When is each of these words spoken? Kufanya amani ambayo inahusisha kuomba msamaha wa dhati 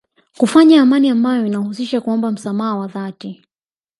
Kufanya 0.37 0.81
amani 0.81 1.09
ambayo 1.09 1.45
inahusisha 1.45 2.01
kuomba 2.01 2.31
msamaha 2.31 2.75
wa 2.75 2.87
dhati 2.87 3.43